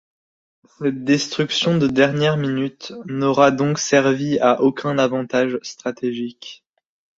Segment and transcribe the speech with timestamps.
[0.79, 6.65] Cette destruction de dernière minute n'aura donc servi à aucun avantage stratégique.